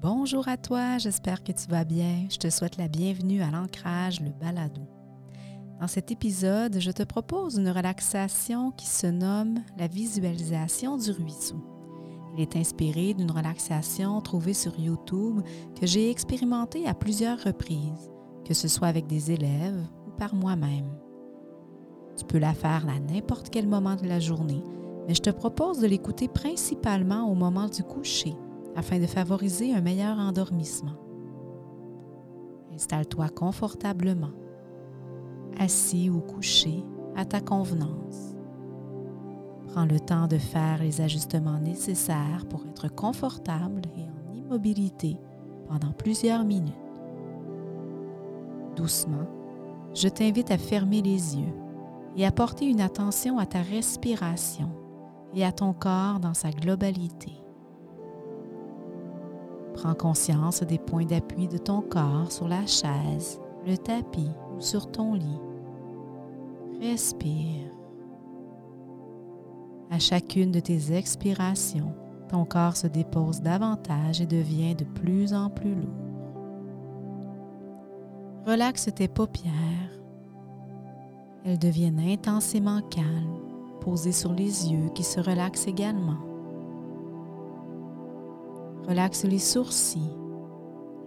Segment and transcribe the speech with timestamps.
[0.00, 2.26] Bonjour à toi, j'espère que tu vas bien.
[2.30, 4.82] Je te souhaite la bienvenue à l'ancrage, le balado.
[5.80, 11.60] Dans cet épisode, je te propose une relaxation qui se nomme la visualisation du ruisseau.
[12.32, 15.40] Il est inspiré d'une relaxation trouvée sur YouTube
[15.80, 18.08] que j'ai expérimentée à plusieurs reprises,
[18.46, 20.96] que ce soit avec des élèves ou par moi-même.
[22.16, 24.62] Tu peux la faire à n'importe quel moment de la journée,
[25.08, 28.36] mais je te propose de l'écouter principalement au moment du coucher
[28.78, 30.96] afin de favoriser un meilleur endormissement.
[32.72, 34.30] Installe-toi confortablement,
[35.58, 36.84] assis ou couché
[37.16, 38.36] à ta convenance.
[39.66, 45.16] Prends le temps de faire les ajustements nécessaires pour être confortable et en immobilité
[45.66, 46.72] pendant plusieurs minutes.
[48.76, 49.26] Doucement,
[49.92, 51.52] je t'invite à fermer les yeux
[52.16, 54.70] et à porter une attention à ta respiration
[55.34, 57.32] et à ton corps dans sa globalité.
[59.80, 64.90] Prends conscience des points d'appui de ton corps sur la chaise, le tapis ou sur
[64.90, 65.40] ton lit.
[66.80, 67.70] Respire.
[69.88, 71.94] À chacune de tes expirations,
[72.28, 75.94] ton corps se dépose davantage et devient de plus en plus lourd.
[78.46, 79.52] Relaxe tes paupières.
[81.44, 83.38] Elles deviennent intensément calmes,
[83.80, 86.27] posées sur les yeux qui se relaxent également.
[88.88, 90.16] Relaxe les sourcils.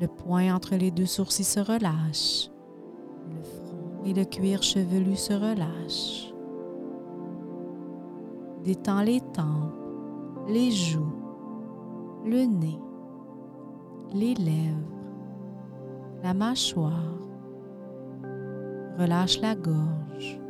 [0.00, 2.50] Le point entre les deux sourcils se relâche.
[3.30, 6.32] Le front et le cuir chevelu se relâchent.
[8.64, 9.74] Détends les tempes,
[10.48, 11.12] les joues,
[12.24, 12.80] le nez,
[14.14, 14.76] les lèvres,
[16.22, 16.92] la mâchoire.
[18.98, 20.40] Relâche la gorge.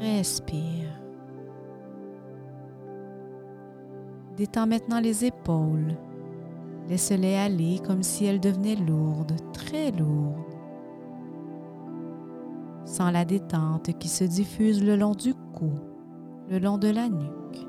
[0.00, 0.91] Respire.
[4.36, 5.94] Détends maintenant les épaules.
[6.88, 10.38] Laisse-les aller comme si elles devenaient lourdes, très lourdes.
[12.86, 15.72] Sens la détente qui se diffuse le long du cou,
[16.48, 17.66] le long de la nuque.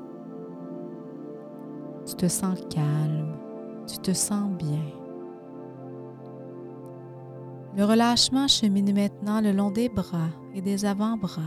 [2.06, 3.36] Tu te sens calme,
[3.86, 4.84] tu te sens bien.
[7.76, 11.42] Le relâchement chemine maintenant le long des bras et des avant-bras.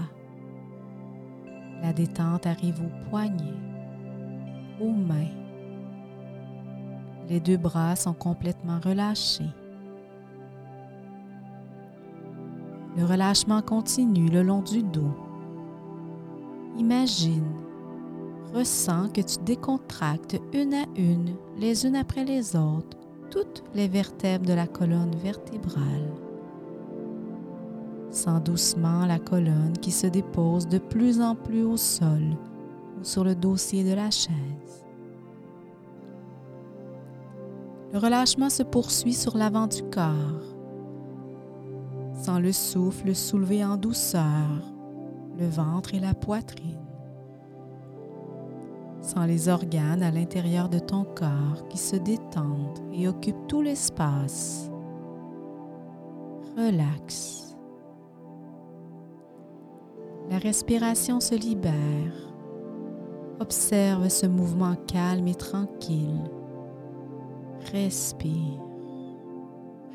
[1.81, 3.66] La détente arrive au poignet
[7.29, 9.49] Les deux bras sont complètement relâchés.
[12.95, 15.15] Le relâchement continue le long du dos.
[16.77, 17.51] Imagine,
[18.53, 22.97] ressens que tu décontractes une à une, les unes après les autres,
[23.29, 26.11] toutes les vertèbres de la colonne vertébrale.
[28.11, 32.37] Sens doucement la colonne qui se dépose de plus en plus au sol
[32.99, 34.85] ou sur le dossier de la chaise.
[37.93, 40.55] Le relâchement se poursuit sur l'avant du corps.
[42.13, 44.73] Sans le souffle soulever en douceur
[45.37, 46.79] le ventre et la poitrine.
[49.01, 54.69] Sans les organes à l'intérieur de ton corps qui se détendent et occupent tout l'espace.
[56.57, 57.55] Relaxe.
[60.29, 62.27] La respiration se libère
[63.39, 66.23] Observe ce mouvement calme et tranquille.
[67.71, 68.61] Respire.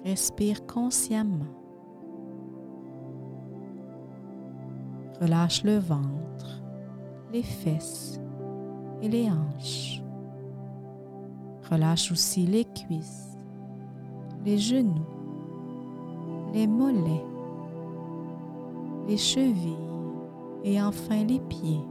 [0.05, 1.47] Respire consciemment.
[5.21, 6.63] Relâche le ventre,
[7.33, 8.21] les fesses
[9.01, 10.03] et les hanches.
[11.71, 13.37] Relâche aussi les cuisses,
[14.45, 15.07] les genoux,
[16.53, 17.25] les mollets,
[19.09, 19.77] les chevilles
[20.65, 21.85] et enfin les pieds.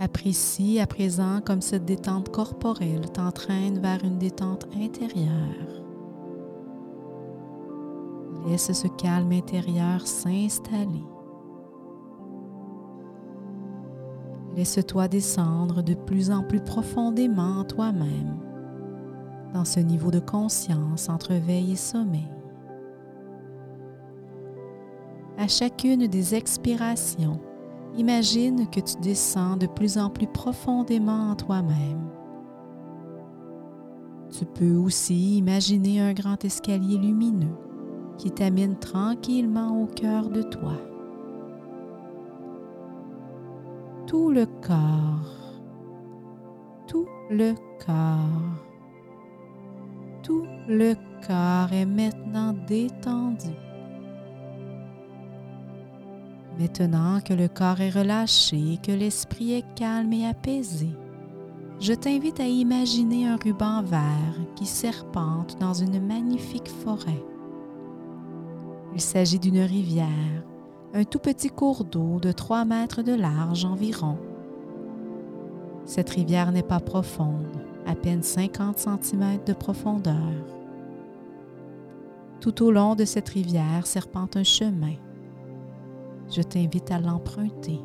[0.00, 5.84] Apprécie à présent comme cette détente corporelle t'entraîne vers une détente intérieure.
[8.46, 11.04] Laisse ce calme intérieur s'installer.
[14.56, 18.36] Laisse-toi descendre de plus en plus profondément en toi-même,
[19.52, 22.28] dans ce niveau de conscience entre veille et sommeil.
[25.38, 27.40] À chacune des expirations,
[27.96, 32.10] Imagine que tu descends de plus en plus profondément en toi-même.
[34.36, 37.54] Tu peux aussi imaginer un grand escalier lumineux
[38.18, 40.72] qui t'amène tranquillement au cœur de toi.
[44.08, 45.60] Tout le corps,
[46.88, 47.54] tout le
[47.86, 48.64] corps,
[50.24, 50.94] tout le
[51.24, 53.54] corps est maintenant détendu.
[56.58, 60.90] Maintenant que le corps est relâché, que l'esprit est calme et apaisé,
[61.80, 67.22] je t'invite à imaginer un ruban vert qui serpente dans une magnifique forêt.
[68.94, 70.44] Il s'agit d'une rivière,
[70.94, 74.16] un tout petit cours d'eau de 3 mètres de large environ.
[75.84, 80.32] Cette rivière n'est pas profonde, à peine 50 cm de profondeur.
[82.40, 84.94] Tout au long de cette rivière serpente un chemin.
[86.30, 87.80] Je t'invite à l'emprunter.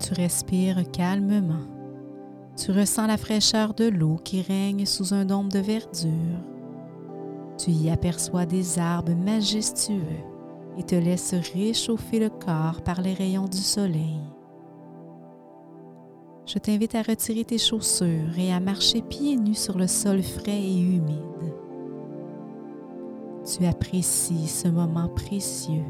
[0.00, 1.66] Tu respires calmement.
[2.56, 6.40] Tu ressens la fraîcheur de l'eau qui règne sous un dôme de verdure.
[7.58, 10.02] Tu y aperçois des arbres majestueux
[10.76, 14.20] et te laisses réchauffer le corps par les rayons du soleil.
[16.46, 20.62] Je t'invite à retirer tes chaussures et à marcher pieds nus sur le sol frais
[20.62, 21.57] et humide.
[23.48, 25.86] Tu apprécies ce moment précieux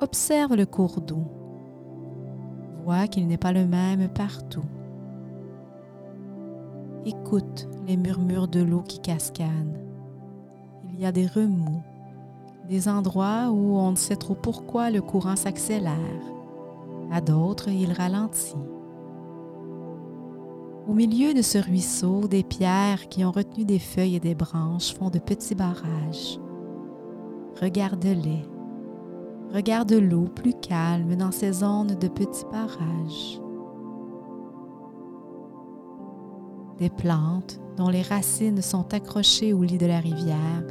[0.00, 1.26] Observe le cours d'eau.
[2.82, 4.64] Vois qu'il n'est pas le même partout.
[7.04, 9.82] Écoute les murmures de l'eau qui cascade.
[10.90, 11.82] Il y a des remous,
[12.66, 15.92] des endroits où on ne sait trop pourquoi le courant s'accélère.
[17.12, 18.56] À d'autres, il ralentit.
[20.86, 24.92] Au milieu de ce ruisseau, des pierres qui ont retenu des feuilles et des branches
[24.94, 26.38] font de petits barrages.
[27.60, 28.44] Regarde-les
[29.54, 33.40] Regarde l'eau plus calme dans ces zones de petits barrages.
[36.78, 40.64] Des plantes dont les racines sont accrochées au lit de la rivière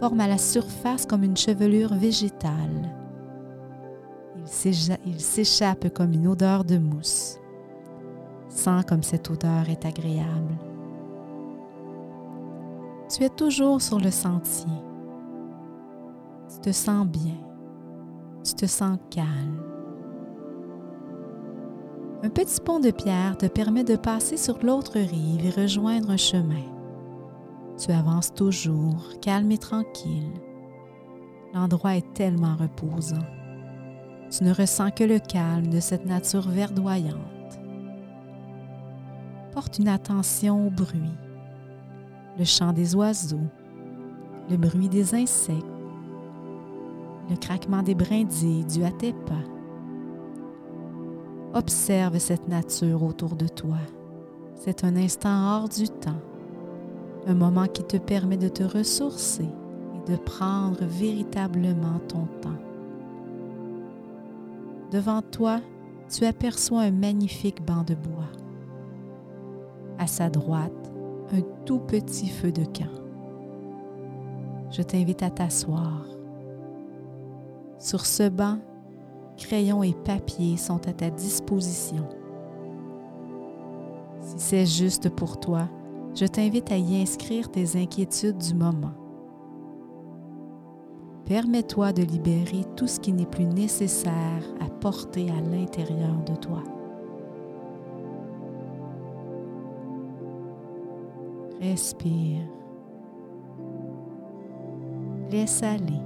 [0.00, 2.94] forment à la surface comme une chevelure végétale.
[5.04, 7.38] Il s'échappe comme une odeur de mousse.
[8.48, 10.56] Sens comme cette odeur est agréable.
[13.08, 14.72] Tu es toujours sur le sentier.
[16.48, 17.48] Tu te sens bien
[18.48, 19.62] tu te sens calme.
[22.22, 26.16] Un petit pont de pierre te permet de passer sur l'autre rive et rejoindre un
[26.16, 26.64] chemin.
[27.78, 30.32] Tu avances toujours, calme et tranquille.
[31.54, 33.26] L'endroit est tellement reposant.
[34.30, 37.37] Tu ne ressens que le calme de cette nature verdoyante.
[39.58, 41.16] Porte une attention au bruit,
[42.38, 43.48] le chant des oiseaux,
[44.48, 45.66] le bruit des insectes,
[47.28, 49.44] le craquement des brindilles dû à tes pas.
[51.54, 53.78] Observe cette nature autour de toi.
[54.54, 56.22] C'est un instant hors du temps,
[57.26, 59.42] un moment qui te permet de te ressourcer
[59.96, 62.62] et de prendre véritablement ton temps.
[64.92, 65.60] Devant toi,
[66.08, 68.37] tu aperçois un magnifique banc de bois.
[69.98, 70.92] À sa droite,
[71.32, 72.90] un tout petit feu de camp.
[74.70, 76.08] Je t'invite à t'asseoir
[77.78, 78.58] sur ce banc,
[79.36, 82.08] crayons et papier sont à ta disposition.
[84.20, 85.68] Si c'est juste pour toi,
[86.14, 88.94] je t'invite à y inscrire tes inquiétudes du moment.
[91.26, 96.64] Permets-toi de libérer tout ce qui n'est plus nécessaire à porter à l'intérieur de toi.
[101.60, 102.42] Respire.
[105.30, 106.00] Laisse aller.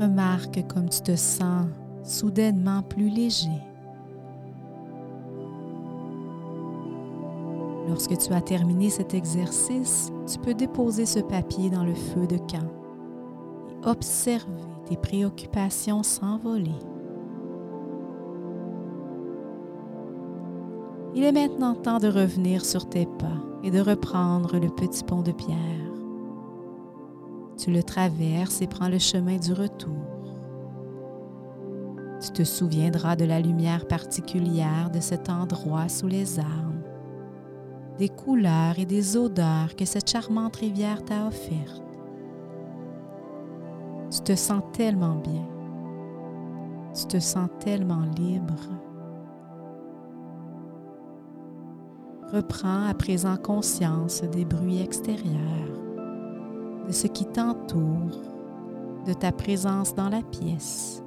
[0.00, 1.66] Remarque comme tu te sens
[2.02, 3.48] soudainement plus léger.
[7.88, 12.38] Lorsque tu as terminé cet exercice, tu peux déposer ce papier dans le feu de
[12.38, 12.68] camp
[13.68, 16.70] et observer tes préoccupations s'envoler.
[21.14, 25.22] Il est maintenant temps de revenir sur tes pas et de reprendre le petit pont
[25.22, 25.58] de pierre.
[27.58, 29.90] Tu le traverses et prends le chemin du retour.
[32.22, 36.86] Tu te souviendras de la lumière particulière de cet endroit sous les arbres,
[37.98, 41.82] des couleurs et des odeurs que cette charmante rivière t'a offertes.
[44.12, 45.48] Tu te sens tellement bien.
[46.94, 48.89] Tu te sens tellement libre.
[52.32, 55.80] Reprends à présent conscience des bruits extérieurs
[56.86, 58.22] de ce qui t'entoure,
[59.04, 61.02] de ta présence dans la pièce.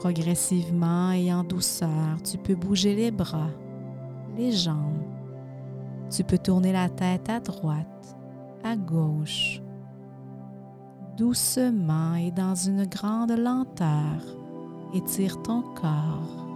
[0.00, 3.50] Progressivement et en douceur, tu peux bouger les bras,
[4.36, 5.06] les jambes.
[6.10, 8.16] Tu peux tourner la tête à droite,
[8.64, 9.62] à gauche.
[11.16, 14.18] Doucement et dans une grande lenteur,
[14.94, 16.48] étire ton corps.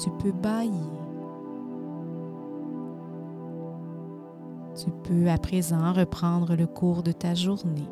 [0.00, 0.95] Tu peux bailler
[4.76, 7.88] Tu peux à présent reprendre le cours de ta journée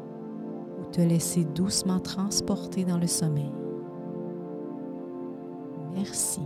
[0.79, 3.53] ou te laisser doucement transporter dans le sommeil.
[5.95, 6.41] Merci.